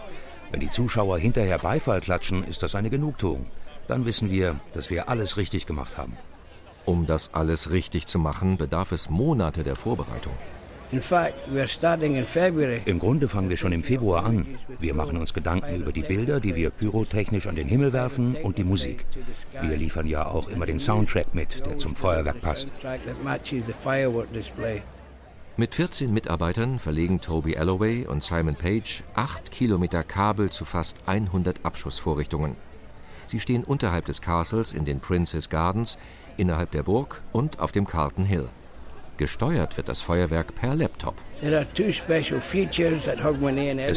Wenn 0.51 0.59
die 0.59 0.69
Zuschauer 0.69 1.19
hinterher 1.19 1.59
Beifall 1.59 2.01
klatschen, 2.01 2.43
ist 2.43 2.63
das 2.63 2.75
eine 2.75 2.89
Genugtuung. 2.89 3.45
Dann 3.87 4.05
wissen 4.05 4.31
wir, 4.31 4.59
dass 4.73 4.89
wir 4.89 5.09
alles 5.09 5.37
richtig 5.37 5.65
gemacht 5.65 5.97
haben. 5.97 6.17
Um 6.85 7.05
das 7.05 7.33
alles 7.33 7.71
richtig 7.71 8.05
zu 8.05 8.19
machen, 8.19 8.57
bedarf 8.57 8.91
es 8.91 9.09
Monate 9.09 9.63
der 9.63 9.75
Vorbereitung. 9.75 10.33
Im 10.91 10.99
Grunde 12.99 13.27
fangen 13.27 13.49
wir 13.49 13.57
schon 13.57 13.71
im 13.71 13.83
Februar 13.83 14.23
an. 14.23 14.45
Wir 14.79 14.93
machen 14.93 15.17
uns 15.17 15.33
Gedanken 15.33 15.75
über 15.75 15.91
die 15.91 16.03
Bilder, 16.03 16.39
die 16.39 16.55
wir 16.55 16.69
pyrotechnisch 16.69 17.47
an 17.47 17.55
den 17.55 17.67
Himmel 17.67 17.91
werfen 17.91 18.35
und 18.35 18.57
die 18.57 18.63
Musik. 18.63 19.05
Wir 19.59 19.77
liefern 19.77 20.05
ja 20.05 20.27
auch 20.27 20.47
immer 20.47 20.67
den 20.67 20.79
Soundtrack 20.79 21.33
mit, 21.33 21.65
der 21.65 21.77
zum 21.77 21.95
Feuerwerk 21.95 22.41
passt. 22.41 22.69
Mit 25.57 25.73
14 25.73 26.13
Mitarbeitern 26.13 26.79
verlegen 26.79 27.19
Toby 27.19 27.57
Alloway 27.57 28.05
und 28.05 28.21
Simon 28.21 28.55
Page 28.55 29.03
acht 29.15 29.51
Kilometer 29.51 30.03
Kabel 30.03 30.49
zu 30.49 30.65
fast 30.65 30.97
100 31.07 31.61
Abschussvorrichtungen. 31.63 32.55
Sie 33.27 33.39
stehen 33.39 33.63
unterhalb 33.63 34.05
des 34.05 34.21
Castles 34.21 34.73
in 34.73 34.85
den 34.85 34.99
Princess 34.99 35.49
Gardens, 35.49 35.97
innerhalb 36.37 36.69
der 36.71 36.83
Burg 36.83 37.21
und 37.31 37.59
auf 37.59 37.71
dem 37.71 37.87
Carlton 37.87 38.25
Hill. 38.25 38.49
Gesteuert 39.17 39.77
wird 39.77 39.87
das 39.87 40.01
Feuerwerk 40.01 40.55
per 40.55 40.75
Laptop. 40.75 41.15
Es 41.41 41.67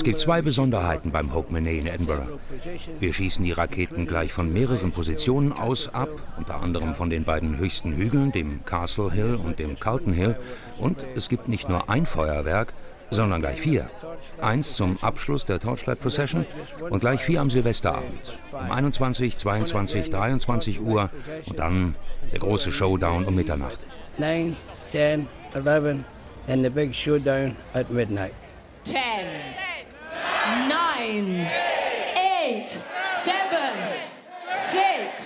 gibt 0.04 0.20
zwei 0.20 0.42
Besonderheiten 0.42 1.11
beim 1.11 1.35
Hogmanay 1.35 1.78
in 1.78 1.88
Edinburgh. 1.88 2.38
Wir 3.00 3.12
schießen 3.12 3.44
die 3.44 3.50
Raketen 3.50 4.06
gleich 4.06 4.32
von 4.32 4.52
mehreren 4.52 4.92
Positionen 4.92 5.52
aus 5.52 5.92
ab, 5.92 6.11
unter 6.37 6.62
anderem 6.62 6.94
von 6.94 7.11
den 7.11 7.25
beiden 7.25 7.58
höchsten 7.58 7.97
Hügeln, 7.97 8.30
dem 8.30 8.64
Castle 8.64 9.11
Hill 9.11 9.35
und 9.35 9.58
dem 9.58 9.80
Carlton 9.80 10.12
Hill. 10.12 10.37
Und 10.78 11.04
es 11.16 11.28
gibt 11.28 11.49
nicht 11.49 11.68
nur 11.68 11.90
ein 11.90 12.06
Feuerwerk, 12.06 12.73
sondern 13.11 13.41
gleich 13.41 13.61
vier. 13.61 13.91
Eins 14.41 14.77
zum 14.77 14.99
Abschluss 15.03 15.45
der 15.45 15.61
Torchlight 15.61 16.00
Procession 16.00 16.47
und 16.81 17.00
gleich 17.00 17.23
vier 17.23 17.41
am 17.41 17.50
Silvesterabend. 17.50 18.38
Um 18.53 18.71
21, 18.71 19.37
22, 19.37 20.11
23 20.11 20.81
Uhr 20.81 21.11
und 21.47 21.59
dann 21.59 21.95
der 22.33 22.41
große 22.41 22.73
Showdown 22.73 23.25
um 23.25 23.35
Mitternacht. 23.35 23.79
9, 24.18 24.57
10, 24.92 25.29
11 25.55 26.05
and 26.49 26.64
the 26.64 26.71
big 26.71 26.94
showdown 26.94 27.57
at 27.75 27.90
midnight. 27.90 28.35
10, 28.85 29.01
9, 30.68 31.47
8, 32.16 32.81
7, 33.09 33.37
6, 34.55 35.17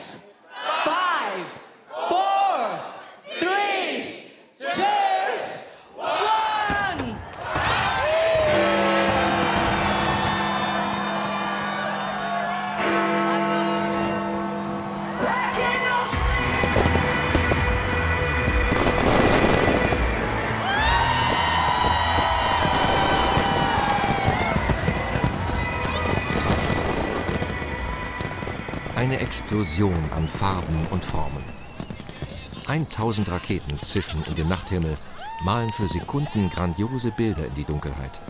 Eine 29.13 29.21
Explosion 29.21 29.93
an 30.17 30.27
Farben 30.27 30.87
und 30.91 31.05
Formen. 31.05 31.45
1000 32.67 33.29
Raketen 33.29 33.79
zischen 33.83 34.25
in 34.25 34.37
den 34.37 34.49
Nachthimmel, 34.49 34.97
malen 35.45 35.71
für 35.71 35.87
Sekunden 35.87 36.49
grandiose 36.49 37.11
Bilder 37.11 37.45
in 37.45 37.55
die 37.55 37.65
Dunkelheit. 37.65 38.23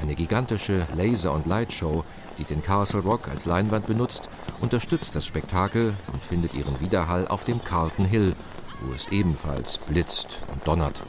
Eine 0.00 0.14
gigantische 0.14 0.86
Laser- 0.94 1.32
und 1.32 1.46
Lightshow, 1.46 2.04
die 2.38 2.44
den 2.44 2.62
Castle 2.62 3.00
Rock 3.00 3.26
als 3.26 3.44
Leinwand 3.44 3.88
benutzt, 3.88 4.28
unterstützt 4.60 5.16
das 5.16 5.26
Spektakel 5.26 5.92
und 6.12 6.22
findet 6.22 6.54
ihren 6.54 6.78
Widerhall 6.78 7.26
auf 7.26 7.42
dem 7.42 7.64
Carlton 7.64 8.04
Hill, 8.04 8.36
wo 8.82 8.92
es 8.92 9.08
ebenfalls 9.08 9.78
blitzt 9.78 10.38
und 10.52 10.64
donnert. 10.64 11.02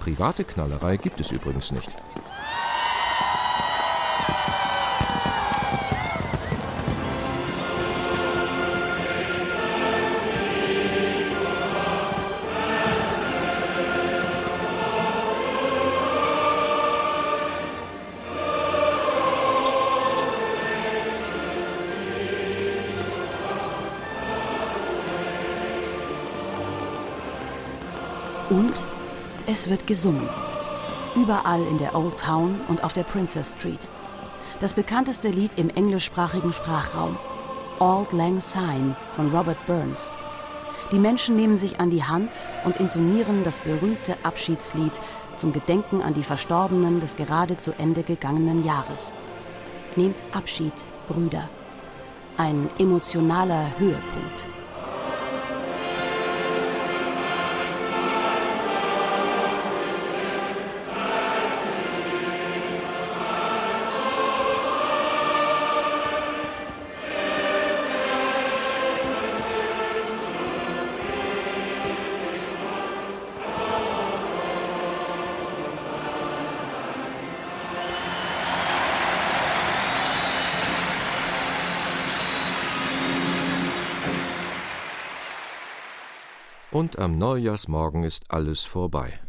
Private 0.00 0.42
Knallerei 0.42 0.96
gibt 0.96 1.20
es 1.20 1.30
übrigens 1.30 1.70
nicht. 1.70 1.92
Und 28.54 28.84
es 29.48 29.68
wird 29.68 29.84
gesungen. 29.88 30.28
Überall 31.16 31.60
in 31.66 31.76
der 31.78 31.96
Old 31.96 32.16
Town 32.20 32.60
und 32.68 32.84
auf 32.84 32.92
der 32.92 33.02
Princess 33.02 33.56
Street. 33.58 33.88
Das 34.60 34.74
bekannteste 34.74 35.28
Lied 35.28 35.58
im 35.58 35.70
englischsprachigen 35.70 36.52
Sprachraum. 36.52 37.18
Auld 37.80 38.12
Lang 38.12 38.40
Syne 38.40 38.94
von 39.16 39.34
Robert 39.34 39.58
Burns. 39.66 40.08
Die 40.92 41.00
Menschen 41.00 41.34
nehmen 41.34 41.56
sich 41.56 41.80
an 41.80 41.90
die 41.90 42.04
Hand 42.04 42.44
und 42.64 42.76
intonieren 42.76 43.42
das 43.42 43.58
berühmte 43.58 44.16
Abschiedslied 44.22 45.00
zum 45.36 45.52
Gedenken 45.52 46.00
an 46.00 46.14
die 46.14 46.22
Verstorbenen 46.22 47.00
des 47.00 47.16
gerade 47.16 47.56
zu 47.58 47.72
Ende 47.76 48.04
gegangenen 48.04 48.64
Jahres. 48.64 49.12
Nehmt 49.96 50.22
Abschied, 50.30 50.86
Brüder. 51.08 51.48
Ein 52.36 52.70
emotionaler 52.78 53.66
Höhepunkt. 53.78 54.46
Und 86.74 86.98
am 86.98 87.18
Neujahrsmorgen 87.18 88.02
ist 88.02 88.24
alles 88.30 88.64
vorbei. 88.64 89.20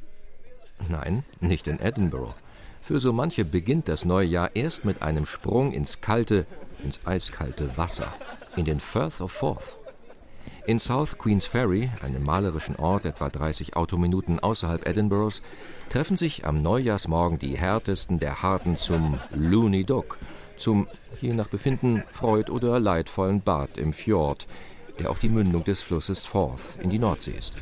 Nein, 0.89 1.23
nicht 1.39 1.67
in 1.67 1.79
Edinburgh. 1.79 2.33
Für 2.81 2.99
so 2.99 3.13
manche 3.13 3.45
beginnt 3.45 3.87
das 3.87 4.03
neue 4.03 4.25
Jahr 4.25 4.55
erst 4.55 4.83
mit 4.83 5.03
einem 5.03 5.27
Sprung 5.27 5.71
ins 5.71 6.01
kalte, 6.01 6.47
ins 6.83 7.05
eiskalte 7.05 7.77
Wasser, 7.77 8.11
in 8.55 8.65
den 8.65 8.79
Firth 8.79 9.21
of 9.21 9.31
Forth. 9.31 9.77
In 10.65 10.79
South 10.79 11.19
Queens 11.19 11.45
Ferry, 11.45 11.91
einem 12.01 12.23
malerischen 12.23 12.77
Ort 12.77 13.05
etwa 13.05 13.29
30 13.29 13.75
Autominuten 13.75 14.39
außerhalb 14.39 14.87
Edinburghs, 14.87 15.43
treffen 15.89 16.17
sich 16.17 16.47
am 16.47 16.63
Neujahrsmorgen 16.63 17.37
die 17.37 17.59
härtesten 17.59 18.17
der 18.17 18.41
Harten 18.41 18.75
zum 18.75 19.19
Looney 19.29 19.83
Dook, 19.83 20.17
zum, 20.57 20.87
je 21.21 21.33
nach 21.33 21.49
Befinden, 21.49 22.03
freud- 22.11 22.49
oder 22.49 22.79
leidvollen 22.79 23.41
Bad 23.41 23.77
im 23.77 23.93
Fjord, 23.93 24.47
der 24.99 25.11
auch 25.11 25.19
die 25.19 25.29
Mündung 25.29 25.63
des 25.63 25.81
Flusses 25.81 26.25
Forth 26.25 26.77
in 26.81 26.89
die 26.89 26.99
Nordsee 26.99 27.35
ist. 27.37 27.53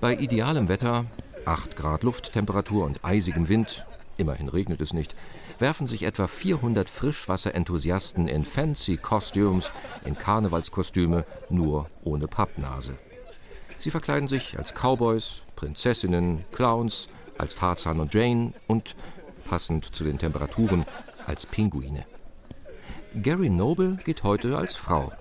Bei 0.00 0.16
idealem 0.16 0.68
Wetter, 0.68 1.04
8 1.44 1.76
Grad 1.76 2.02
Lufttemperatur 2.02 2.84
und 2.84 3.04
eisigem 3.04 3.48
Wind, 3.48 3.84
immerhin 4.16 4.48
regnet 4.48 4.80
es 4.80 4.92
nicht, 4.92 5.14
werfen 5.58 5.86
sich 5.86 6.04
etwa 6.04 6.26
400 6.26 6.88
Frischwasserenthusiasten 6.88 8.28
in 8.28 8.44
fancy 8.44 8.96
Costumes, 8.96 9.70
in 10.04 10.16
Karnevalskostüme, 10.16 11.24
nur 11.50 11.90
ohne 12.02 12.28
Pappnase. 12.28 12.96
Sie 13.78 13.90
verkleiden 13.90 14.28
sich 14.28 14.58
als 14.58 14.72
Cowboys, 14.72 15.42
Prinzessinnen, 15.56 16.44
Clowns, 16.52 17.08
als 17.36 17.54
Tarzan 17.54 18.00
und 18.00 18.14
Jane 18.14 18.52
und, 18.66 18.96
passend 19.44 19.94
zu 19.94 20.04
den 20.04 20.18
Temperaturen, 20.18 20.86
als 21.26 21.46
Pinguine. 21.46 22.04
Gary 23.22 23.50
Noble 23.50 23.96
geht 24.04 24.22
heute 24.22 24.56
als 24.56 24.76
Frau. 24.76 25.12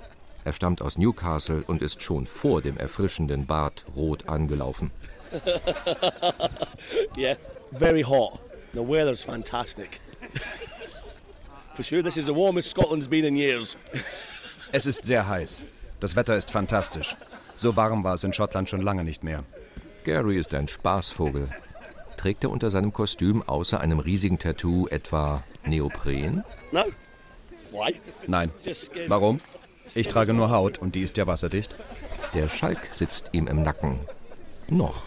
Er 0.50 0.54
stammt 0.54 0.82
aus 0.82 0.98
Newcastle 0.98 1.64
und 1.68 1.84
ist 1.84 2.02
schon 2.02 2.26
vor 2.26 2.64
dem 2.64 2.76
erfrischenden 2.76 3.46
Bad 3.46 3.86
rot 3.96 4.28
angelaufen. 4.28 4.90
yeah, 7.16 7.36
very 7.72 8.02
hot. 8.02 8.40
The 8.74 8.80
weather's 8.80 9.24
fantastic. 9.24 10.02
For 11.76 11.84
sure, 11.84 12.02
this 12.02 12.18
is 12.18 12.26
the 12.26 12.34
warmest 12.34 12.72
Scotland's 12.72 13.08
been 13.08 13.26
in 13.26 13.36
years. 13.36 13.78
Es 14.72 14.88
ist 14.88 15.06
sehr 15.06 15.28
heiß. 15.28 15.66
Das 16.00 16.16
Wetter 16.16 16.36
ist 16.36 16.50
fantastisch. 16.50 17.16
So 17.56 17.76
warm 17.76 18.04
war 18.04 18.16
es 18.16 18.24
in 18.24 18.34
Schottland 18.34 18.72
schon 18.72 18.82
lange 18.82 19.04
nicht 19.04 19.24
mehr. 19.24 19.44
Gary 20.04 20.40
ist 20.40 20.56
ein 20.56 20.68
Spaßvogel. 20.68 21.48
Trägt 22.18 22.44
er 22.44 22.50
unter 22.50 22.72
seinem 22.72 22.92
Kostüm 22.92 23.44
außer 23.44 23.80
einem 23.80 24.00
riesigen 24.00 24.40
Tattoo 24.40 24.88
etwa 24.88 25.44
Neopren? 25.64 26.44
No. 26.72 26.86
Why? 27.72 28.02
Nein. 28.26 28.52
Warum? 29.08 29.40
Ich 29.96 30.08
trage 30.08 30.34
nur 30.34 30.52
Haut 30.52 30.78
und 30.78 30.96
die 30.96 31.02
ist 31.02 31.18
ja 31.18 31.28
wasserdicht. 31.28 31.76
Der 32.34 32.48
Schalk 32.48 32.80
sitzt 32.94 33.30
ihm 33.32 33.48
im 33.48 33.64
Nacken. 33.64 34.00
Noch. 34.70 35.04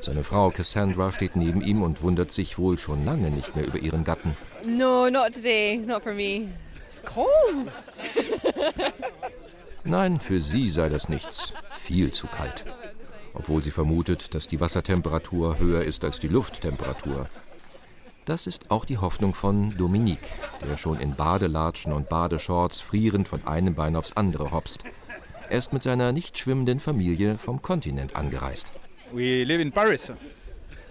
Seine 0.00 0.24
Frau 0.24 0.50
Cassandra 0.50 1.12
steht 1.12 1.36
neben 1.36 1.60
ihm 1.62 1.82
und 1.82 2.02
wundert 2.02 2.32
sich 2.32 2.58
wohl 2.58 2.76
schon 2.76 3.04
lange 3.04 3.30
nicht 3.30 3.54
mehr 3.54 3.66
über 3.66 3.78
ihren 3.78 4.04
Gatten. 4.04 4.36
No, 4.66 5.08
not 5.08 5.32
today. 5.32 5.76
Not 5.76 6.02
for 6.02 6.12
me. 6.12 6.48
It's 6.90 7.02
cold. 7.04 7.70
Nein, 9.84 10.20
für 10.20 10.40
sie 10.40 10.70
sei 10.70 10.88
das 10.88 11.08
nichts. 11.08 11.54
Viel 11.72 12.12
zu 12.12 12.26
kalt. 12.26 12.64
Obwohl 13.34 13.62
sie 13.62 13.70
vermutet, 13.70 14.34
dass 14.34 14.46
die 14.46 14.60
Wassertemperatur 14.60 15.58
höher 15.58 15.82
ist 15.82 16.04
als 16.04 16.20
die 16.20 16.28
Lufttemperatur. 16.28 17.28
Das 18.24 18.46
ist 18.46 18.70
auch 18.70 18.84
die 18.84 18.98
Hoffnung 18.98 19.34
von 19.34 19.76
Dominique, 19.76 20.28
der 20.64 20.76
schon 20.76 21.00
in 21.00 21.16
Badelatschen 21.16 21.92
und 21.92 22.08
Badeshorts 22.08 22.80
frierend 22.80 23.26
von 23.26 23.44
einem 23.46 23.74
Bein 23.74 23.96
aufs 23.96 24.12
andere 24.12 24.52
hopst. 24.52 24.84
Er 25.50 25.58
ist 25.58 25.72
mit 25.72 25.82
seiner 25.82 26.12
nicht 26.12 26.38
schwimmenden 26.38 26.78
Familie 26.78 27.36
vom 27.36 27.60
Kontinent 27.60 28.14
angereist. 28.14 28.70
We 29.12 29.42
live 29.44 29.60
in 29.60 29.72
Paris. 29.72 30.12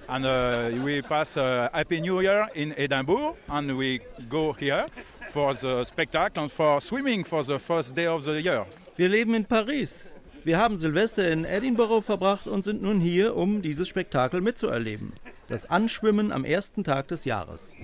And 0.07 0.25
uh, 0.25 0.85
we 0.85 1.01
pass 1.01 1.37
uh, 1.37 1.69
Happy 1.71 2.01
New 2.01 2.19
Year 2.19 2.49
in 2.53 2.73
Edinburgh 2.77 3.37
and 3.47 3.77
we 3.77 4.01
go 4.29 4.53
here 4.53 4.85
for 5.31 5.55
the 5.55 5.85
spectacle 5.85 6.43
and 6.43 6.51
for 6.51 6.81
swimming 6.81 7.23
for 7.23 7.45
the 7.45 7.57
first 7.57 7.95
day 7.95 8.07
of 8.07 8.25
the 8.25 8.41
year. 8.41 8.65
Wir 8.97 9.07
leben 9.07 9.33
in 9.35 9.45
Paris. 9.45 10.13
Wir 10.43 10.57
haben 10.57 10.77
Silvester 10.77 11.29
in 11.29 11.45
Edinburgh 11.45 12.01
verbracht 12.01 12.47
und 12.47 12.63
sind 12.63 12.81
nun 12.81 12.99
hier, 12.99 13.37
um 13.37 13.61
dieses 13.61 13.87
Spektakel 13.87 14.41
mitzuerleben. 14.41 15.13
Das 15.47 15.69
Anschwimmen 15.69 16.31
am 16.31 16.45
ersten 16.45 16.83
Tag 16.83 17.09
des 17.09 17.25
Jahres. 17.25 17.75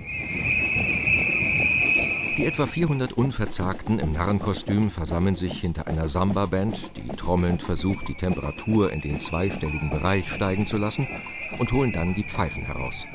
Die 2.37 2.45
etwa 2.45 2.65
400 2.65 3.13
Unverzagten 3.13 3.99
im 3.99 4.13
Narrenkostüm 4.13 4.89
versammeln 4.89 5.35
sich 5.35 5.59
hinter 5.61 5.85
einer 5.85 6.07
Samba-Band, 6.07 6.97
die 6.97 7.15
trommelnd 7.15 7.61
versucht, 7.61 8.07
die 8.07 8.15
Temperatur 8.15 8.91
in 8.91 9.01
den 9.01 9.19
zweistelligen 9.19 9.91
Bereich 9.91 10.27
steigen 10.27 10.65
zu 10.65 10.77
lassen, 10.77 11.07
und 11.59 11.71
holen 11.71 11.91
dann 11.91 12.15
die 12.15 12.23
Pfeifen 12.23 12.63
heraus. 12.63 13.05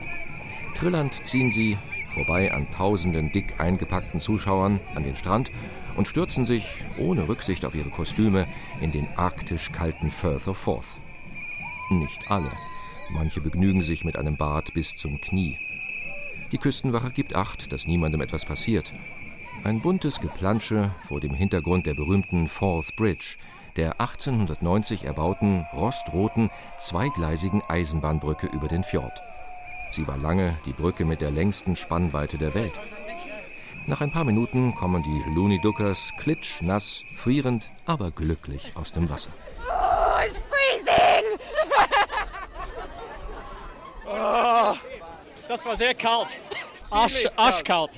Trillernd 0.76 1.26
ziehen 1.26 1.50
sie, 1.50 1.78
vorbei 2.10 2.52
an 2.52 2.70
tausenden 2.70 3.32
dick 3.32 3.58
eingepackten 3.58 4.20
Zuschauern, 4.20 4.80
an 4.94 5.02
den 5.02 5.16
Strand 5.16 5.50
und 5.96 6.08
stürzen 6.08 6.46
sich, 6.46 6.66
ohne 6.98 7.28
Rücksicht 7.28 7.64
auf 7.64 7.74
ihre 7.74 7.90
Kostüme, 7.90 8.46
in 8.80 8.92
den 8.92 9.08
arktisch 9.16 9.72
kalten 9.72 10.10
Firth 10.10 10.48
of 10.48 10.56
Forth. 10.56 10.98
Nicht 11.90 12.30
alle. 12.30 12.50
Manche 13.10 13.40
begnügen 13.40 13.82
sich 13.82 14.04
mit 14.04 14.16
einem 14.16 14.36
Bad 14.36 14.72
bis 14.74 14.96
zum 14.96 15.20
Knie. 15.20 15.58
Die 16.52 16.58
Küstenwache 16.58 17.10
gibt 17.10 17.34
Acht, 17.34 17.72
dass 17.72 17.86
niemandem 17.86 18.20
etwas 18.20 18.44
passiert. 18.44 18.92
Ein 19.64 19.80
buntes 19.80 20.20
Geplansche 20.20 20.90
vor 21.02 21.20
dem 21.20 21.34
Hintergrund 21.34 21.86
der 21.86 21.94
berühmten 21.94 22.48
Forth 22.48 22.96
Bridge, 22.96 23.36
der 23.76 24.00
1890 24.00 25.04
erbauten, 25.04 25.66
rostroten, 25.72 26.50
zweigleisigen 26.78 27.62
Eisenbahnbrücke 27.68 28.48
über 28.48 28.68
den 28.68 28.84
Fjord. 28.84 29.22
Sie 29.92 30.06
war 30.06 30.16
lange 30.16 30.58
die 30.66 30.72
Brücke 30.72 31.04
mit 31.04 31.20
der 31.20 31.30
längsten 31.30 31.76
Spannweite 31.76 32.38
der 32.38 32.54
Welt. 32.54 32.72
Nach 33.86 34.00
ein 34.00 34.12
paar 34.12 34.24
Minuten 34.24 34.74
kommen 34.74 35.02
die 35.02 35.22
Looney 35.34 35.60
Duckers 35.60 36.12
klitschnass, 36.18 37.02
frierend, 37.16 37.70
aber 37.84 38.12
glücklich 38.12 38.72
aus 38.76 38.92
dem 38.92 39.10
Wasser. 39.10 39.30
Oh, 39.68 40.20
it's 40.24 40.38
freezing! 40.48 41.40
Oh, 44.06 44.74
das 45.48 45.64
war 45.64 45.76
sehr 45.76 45.94
kalt. 45.94 46.38
Arsch, 46.90 47.26
arschkalt. 47.36 47.90